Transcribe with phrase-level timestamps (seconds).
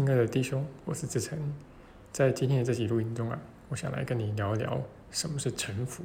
[0.00, 1.38] 亲爱的弟兄，我是志成，
[2.10, 4.80] 在今天的这期录音中啊，我想来跟你聊一聊
[5.10, 6.02] 什么是臣服。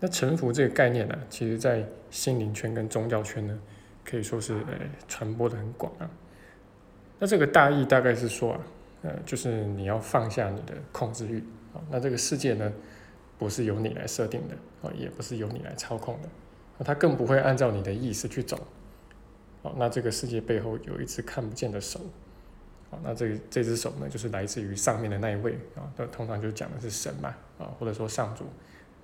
[0.00, 3.58] 那臣服这个概念呢，其实在心灵圈跟宗教圈呢，
[4.04, 4.78] 可以说是呃
[5.08, 6.10] 传播的很广啊。
[7.18, 8.60] 那这个大意大概是说啊，
[9.04, 11.38] 呃，就是你要放下你的控制欲
[11.72, 11.80] 啊。
[11.90, 12.70] 那这个世界呢，
[13.38, 14.54] 不是由你来设定的
[14.86, 16.28] 啊，也不是由你来操控的，
[16.84, 18.58] 它更不会按照你的意思去走。
[19.62, 21.98] 哦，那这个世界背后有一只看不见的手。
[22.90, 27.28] 啊，那这这只手呢，就是来自于上面的那一位啊，那通常就讲的是神嘛，
[27.58, 28.46] 啊，或者说上主，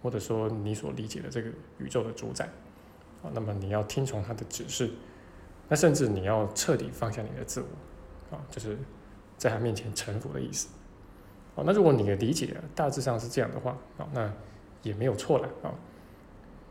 [0.02, 2.46] 或者说你所理解的这个宇宙的主宰，
[3.22, 4.90] 啊，那么你要听从他的指示，
[5.68, 8.78] 那甚至你要彻底放下你的自我，啊，就是
[9.36, 10.68] 在他面前臣服的意思，
[11.54, 14.32] 啊，那如果你的理解大致上是这样的话，啊，那
[14.82, 15.74] 也没有错了，啊，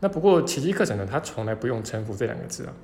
[0.00, 2.74] 那不过奇迹课程呢，它从来不用臣服这两个字啊，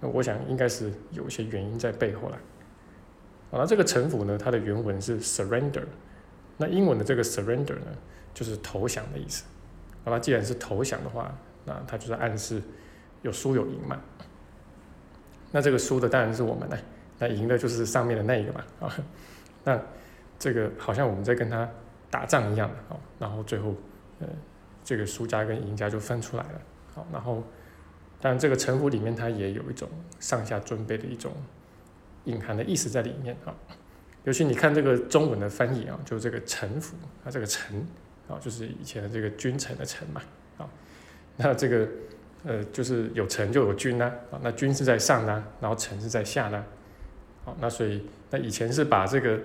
[0.00, 2.38] 那我想应该是有一些原因在背后了。
[3.58, 5.84] 那这个臣服呢，它的原文是 surrender，
[6.56, 7.86] 那英文的这个 surrender 呢，
[8.32, 9.44] 就是投降的意思。
[10.04, 11.32] 好了既然是投降的话，
[11.64, 12.60] 那它就是暗示
[13.22, 14.00] 有输有赢嘛。
[15.52, 16.76] 那这个输的当然是我们呢，
[17.18, 18.64] 那赢的就是上面的那一个嘛。
[18.80, 18.96] 啊，
[19.62, 19.80] 那
[20.38, 21.68] 这个好像我们在跟他
[22.10, 23.00] 打仗一样的哦。
[23.18, 23.74] 然后最后，
[24.20, 24.28] 呃，
[24.82, 26.60] 这个输家跟赢家就分出来了。
[26.94, 27.42] 好，然后，
[28.20, 31.32] 当然这个臣服里面它也有一种上下尊卑的一种。
[32.24, 33.54] 隐含的意思在里面啊，
[34.24, 37.86] 尤其你看这个中文的翻译啊，就是这个臣服啊，这个臣
[38.28, 40.22] 啊，就是以前的这个君臣的臣嘛
[40.56, 40.68] 啊，
[41.36, 41.86] 那这个
[42.44, 46.64] 呃，就是有臣就有君呐啊，那君是在上呢，然后臣是在下呢，
[47.44, 49.38] 好，那所以那以前是把这个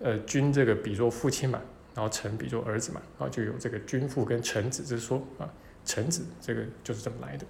[0.00, 1.60] 呃君这个比作父亲嘛，
[1.94, 5.48] 然后臣比作儿子嘛，啊，就有这个君父跟臣子之说啊，
[5.84, 7.46] 臣子这个就是这么来的，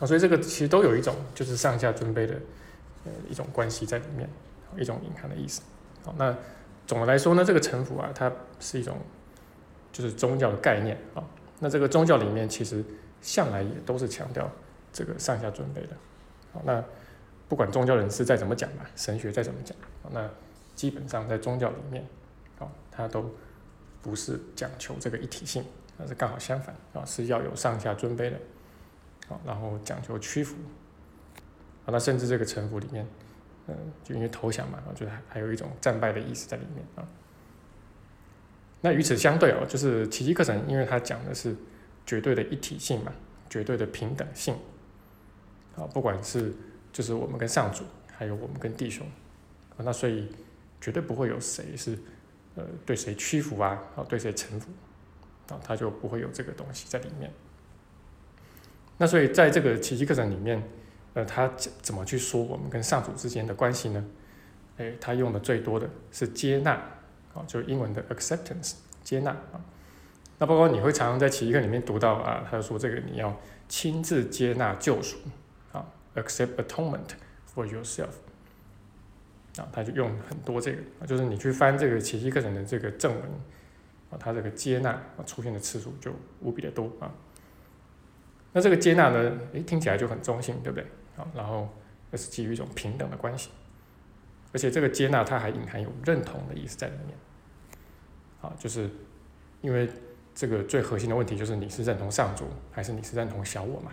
[0.00, 2.38] 啊，所以这个其实都有一种就是上下尊卑的。
[3.06, 4.28] 呃，一种关系在里面，
[4.76, 5.62] 一种隐含的意思。
[6.04, 6.36] 好，那
[6.86, 8.98] 总的来说呢，这个臣服啊，它是一种
[9.92, 11.24] 就是宗教的概念啊。
[11.60, 12.84] 那这个宗教里面其实
[13.22, 14.50] 向来也都是强调
[14.92, 15.96] 这个上下尊卑的。
[16.52, 16.84] 好，那
[17.48, 19.76] 不管宗教人士再怎么讲吧，神学再怎么讲，
[20.10, 20.28] 那
[20.74, 22.04] 基本上在宗教里面，
[22.58, 23.32] 啊，它都
[24.02, 25.64] 不是讲求这个一体性，
[25.98, 28.36] 而是刚好相反啊，是要有上下尊卑的。
[29.28, 30.56] 好，然后讲求屈服。
[31.86, 33.06] 啊，那甚至这个臣服里面，
[33.68, 37.06] 嗯，就因为投降嘛，我觉得还还有一种战败的意思在里面啊。
[38.80, 41.54] 那与此相对哦，就是奇迹课程，因为它讲的是
[42.04, 43.12] 绝对的一体性嘛，
[43.48, 44.56] 绝对的平等性。
[45.76, 46.52] 啊，不管是
[46.92, 49.06] 就是我们跟上主，还有我们跟弟兄，
[49.76, 50.28] 啊，那所以
[50.80, 51.96] 绝对不会有谁是
[52.56, 54.70] 呃对谁屈服啊，啊对谁臣服，
[55.50, 57.30] 啊他就不会有这个东西在里面。
[58.98, 60.60] 那所以在这个奇迹课程里面。
[61.16, 64.04] 呃，他怎怎么去说我们跟上主之间的关系呢？
[64.76, 66.72] 哎，他用的最多的是接纳，
[67.32, 69.64] 啊，就是英文的 acceptance，接纳啊。
[70.38, 73.34] 那包括你会常常在奇迹课里面读到啊，他说这个你要
[73.66, 75.16] 亲自接纳救赎，
[75.72, 77.08] 啊，accept atonement
[77.54, 78.12] for yourself，
[79.56, 83.22] 啊，他就用很多这个，就是你去翻这个奇迹课程的这个正文，
[84.10, 86.12] 啊，他这个接纳啊出现的次数就
[86.42, 87.10] 无比的多啊。
[88.52, 90.86] 那这个接纳呢，诶，听起来就很中性，对不对？
[91.16, 91.68] 好，然后
[92.10, 93.48] 那是基于一种平等的关系，
[94.52, 97.16] 而且这个接纳它还隐含有认同的意思在里面。
[98.38, 98.90] 好，就是
[99.62, 99.88] 因为
[100.34, 103.90] 这个最核心的问题就是你是认同上主还是你是认同小我嘛？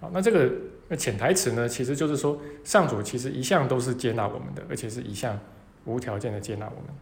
[0.00, 0.52] 好，那这个
[0.88, 5.40] 那潜台词呢，其实就是说上主其实一向都是接纳我们的，而且是一向
[5.86, 6.94] 无条件的接纳我们。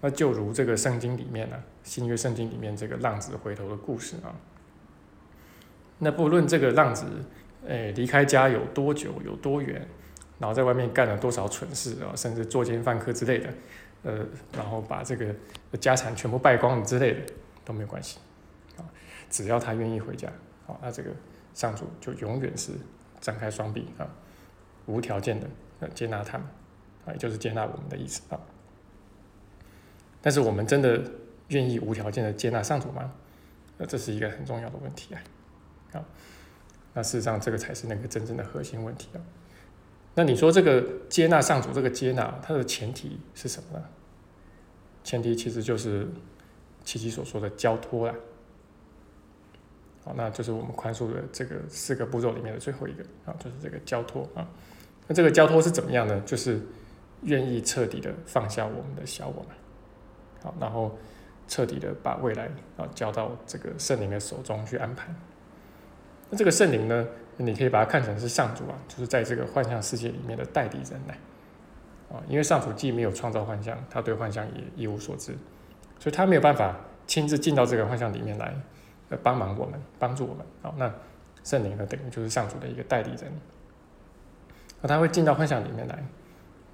[0.00, 4.30] 那就如这个圣经里面呢，新约圣经里面这个浪子回头的故事啊，
[5.98, 7.04] 那不论这个浪子。
[7.68, 9.86] 哎，离开家有多久，有多远，
[10.38, 13.54] 然后在外面干了多少蠢事啊，甚至作奸犯科之类的，
[14.02, 15.34] 呃，然后把这个
[15.80, 17.20] 家产全部败光了之类的
[17.64, 18.18] 都没有关系，
[18.76, 18.84] 啊，
[19.30, 20.28] 只要他愿意回家，
[20.66, 21.10] 啊，那这个
[21.54, 22.72] 上主就永远是
[23.20, 24.06] 张开双臂啊，
[24.86, 26.46] 无条件的接纳他们，
[27.06, 28.38] 啊，也就是接纳我们的意思啊。
[30.22, 31.02] 但是我们真的
[31.48, 33.12] 愿意无条件的接纳上主吗？
[33.78, 35.22] 那这是一个很重要的问题啊，
[35.94, 36.04] 啊。
[36.96, 39.20] 那事实上，这个才是那个真正的核心问题啊。
[40.14, 43.84] 那你说这个接纳上主，这个接纳它的前提是什么呢？
[45.04, 46.08] 前提其实就是
[46.84, 48.14] 琪琪所说的交托啦。
[50.06, 54.48] 好，那就是我们宽恕的这个四个步骤里面的最后一个啊，就是这个交托啊。
[55.06, 56.18] 那这个交托是怎么样呢？
[56.24, 56.62] 就是
[57.24, 59.48] 愿意彻底的放下我们的小我们，
[60.42, 60.98] 好，然后
[61.46, 62.46] 彻底的把未来
[62.78, 65.14] 啊交到这个圣灵的手中去安排。
[66.30, 67.06] 那这个圣灵呢？
[67.38, 71.14] 你可以把它看成是上主啊，就是在这个幻象世界里面的代理人来
[72.08, 75.36] 啊，因为上主既没有创造幻象，他对幻象也一无所知，
[75.98, 76.74] 所以他没有办法
[77.06, 78.54] 亲自进到这个幻象里面来，
[79.10, 80.46] 呃，帮忙我们，帮助我们。
[80.62, 80.90] 好，那
[81.44, 83.30] 圣灵呢，等于就是上主的一个代理人，
[84.80, 86.02] 那他会进到幻象里面来，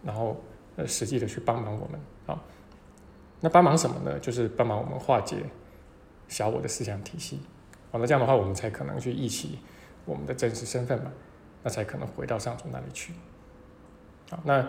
[0.05, 0.41] 然后
[0.77, 2.01] 呃，实际的去帮忙我们。
[2.25, 2.41] 好，
[3.41, 4.17] 那帮忙什么呢？
[4.21, 5.39] 就是帮忙我们化解
[6.29, 7.41] 小我的思想体系。
[7.93, 9.59] 好，那这样的话，我们才可能去忆起
[10.05, 11.13] 我们的真实身份嘛，
[11.63, 13.13] 那才可能回到上主那里去。
[14.31, 14.67] 好，那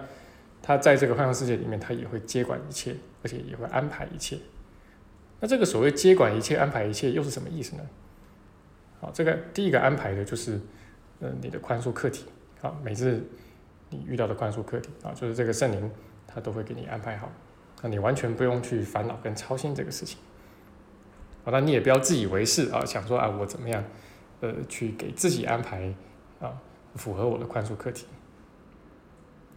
[0.62, 4.38] 他在这个幻象世界里面，他也会接管一切，而且也会安排一切。
[5.40, 7.84] 那这个所谓接管一切、安排一切，又是什么意思呢？
[9.00, 10.60] 好，这个第一个安排的就是，
[11.20, 12.26] 呃，你的宽恕课题。
[12.62, 13.22] 好，每次
[13.90, 15.90] 你遇到的宽恕课题啊，就是这个圣灵
[16.28, 17.30] 他都会给你安排好，
[17.82, 20.20] 那你完全不用去烦恼跟操心这个事情。
[21.44, 23.84] 好，那你也不要自以为是啊，想说啊，我怎么样，
[24.40, 25.94] 呃，去给自己安排
[26.40, 26.54] 啊，
[26.96, 28.08] 符合我的宽恕课题。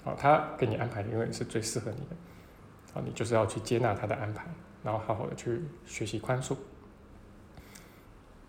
[0.03, 2.17] 好，他给你安排的永远是最适合你的。
[2.93, 4.47] 好，你就是要去接纳他的安排，
[4.83, 6.57] 然后好好的去学习宽恕。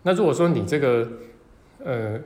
[0.02, 1.08] 那如果说你这个，
[1.84, 2.20] 呃，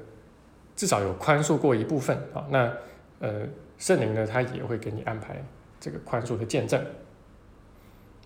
[0.74, 2.72] 至少有宽恕过一部分啊，那
[3.20, 5.44] 呃，圣灵呢，他也会给你安排
[5.78, 6.82] 这个宽恕的见证。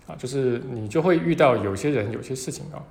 [0.07, 2.81] 啊，就是你就会遇到有些人、有些事情啊，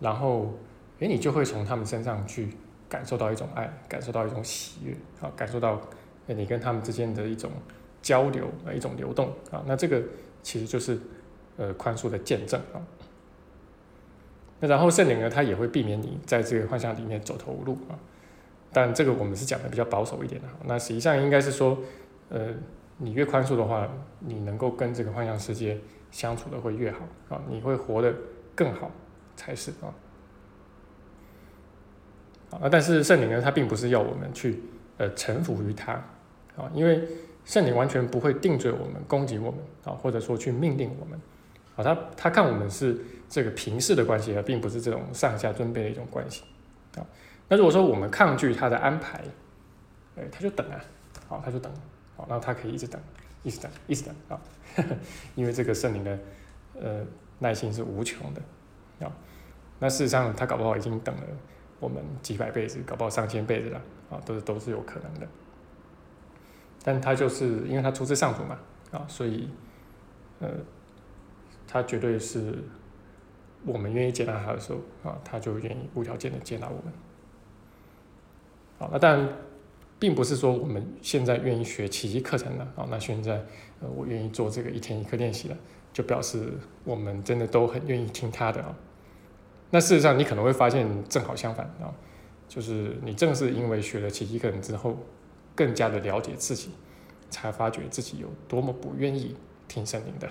[0.00, 0.54] 然后，
[0.98, 2.48] 诶，你就会从他们身上去
[2.88, 5.78] 感受到一种爱，感受到一种喜悦，啊，感受到
[6.26, 7.50] 你跟他们之间的一种
[8.00, 10.02] 交流啊，一种流动啊，那这个
[10.42, 10.98] 其实就是
[11.58, 12.80] 呃宽恕的见证啊。
[14.60, 17.98] 那然后圣灵呢，他也会避免你在这个幻象里面走投无路啊，
[18.72, 21.76] 但这个我们是讲的比较保守一点的，那实际上应该是说，
[22.30, 22.48] 呃，
[22.96, 23.86] 你越宽恕的话，
[24.20, 25.78] 你能够跟这个幻象世界。
[26.14, 28.14] 相处的会越好啊，你会活得
[28.54, 28.88] 更好
[29.34, 29.90] 才是啊。
[32.52, 34.62] 啊，但是圣灵呢，他并不是要我们去
[34.96, 35.94] 呃臣服于他
[36.56, 37.02] 啊，因为
[37.44, 41.20] 圣灵完全不会定罪我们、攻击我们啊，或者说去命令我们
[41.74, 42.96] 啊，他他看我们是
[43.28, 46.44] 这个平视的关系，而并不是这种上下尊卑的一种关系
[46.94, 47.04] 啊。
[47.48, 49.20] 那如果说我们抗拒他的安排，
[50.16, 50.78] 哎，他就等啊，
[51.26, 51.72] 好，他就等，
[52.16, 53.00] 好，那他可以一直等。
[53.44, 54.40] 一直等，一直等啊！
[55.36, 56.18] 因为这个圣灵的
[56.80, 57.04] 呃
[57.38, 59.12] 耐心是无穷的啊。
[59.78, 61.22] 那事实上，他搞不好已经等了
[61.78, 63.80] 我们几百辈子，搞不好上千辈子了
[64.10, 65.28] 啊，都是都是有可能的。
[66.82, 68.58] 但他就是因为他出自上主嘛
[68.90, 69.48] 啊，所以
[70.40, 70.48] 呃，
[71.66, 72.64] 他绝对是
[73.64, 74.78] 我们愿意接纳他的时候
[75.10, 76.92] 啊，他就愿意无条件的接纳我们。
[78.78, 79.28] 好，那当然。
[80.04, 83.36] 并不是说我们现在愿意学奇迹课程了啊，那现在
[83.80, 85.56] 呃我愿意做这个一天一课练习了，
[85.94, 86.52] 就表示
[86.84, 88.76] 我们真的都很愿意听他的啊。
[89.70, 91.88] 那事实上你可能会发现正好相反啊，
[92.46, 94.94] 就是你正是因为学了奇迹课程之后，
[95.54, 96.68] 更加的了解自己，
[97.30, 99.34] 才发觉自己有多么不愿意
[99.66, 100.28] 听圣灵的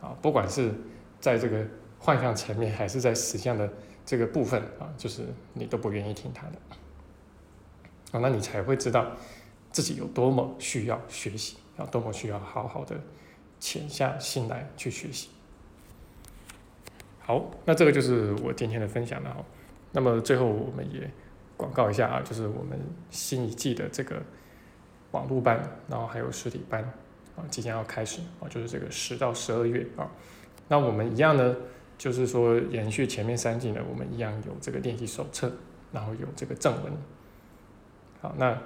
[0.00, 0.72] 啊，不管是
[1.18, 1.66] 在这个
[1.98, 3.68] 幻象层面，还是在实相的
[4.06, 5.22] 这个部分啊，就是
[5.54, 6.52] 你都不愿意听他的。
[8.12, 9.06] 啊，那你才会知道
[9.70, 12.98] 自己有多么需要学习，要多么需要好好的
[13.60, 15.28] 潜下心来去学习。
[17.20, 19.44] 好，那这个就是我今天的分享了哈。
[19.92, 21.10] 那么最后我们也
[21.56, 22.78] 广告一下啊，就是我们
[23.10, 24.22] 新一季的这个
[25.10, 26.82] 网络班，然后还有实体班
[27.36, 30.10] 啊，即将要开始啊，就是这个十到十二月啊。
[30.68, 31.56] 那我们一样呢，
[31.98, 35.52] 就是说延续前面三季呢，我们一样有这个练习手册，
[35.92, 36.92] 然后有这个正文。
[38.20, 38.58] 好，那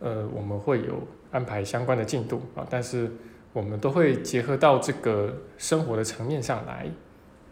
[0.00, 3.10] 呃，我们会有安排相关的进度啊，但是
[3.52, 6.88] 我们都会结合到这个生活的层面上来，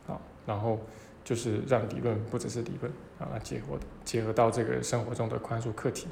[0.07, 0.79] 啊，然后
[1.25, 6.07] 就是让理论不只是理论啊，结合结合到这个生活中的宽恕课题，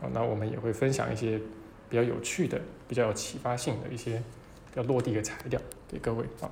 [0.00, 1.40] 好，那我们也会分享一些
[1.88, 4.22] 比较有趣的、比较有启发性的一些
[4.70, 6.50] 比较落地的材料给各位啊。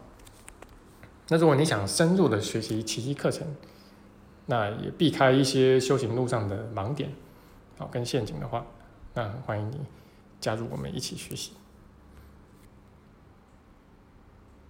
[1.29, 3.47] 那如果你想深入的学习奇迹课程，
[4.47, 7.11] 那也避开一些修行路上的盲点。
[7.77, 8.65] 好，跟陷阱的话，
[9.15, 9.81] 那欢迎你
[10.41, 11.53] 加入我们一起学习。